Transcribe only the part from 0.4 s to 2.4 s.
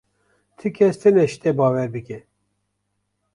Ti kes tune ji te bawer bike.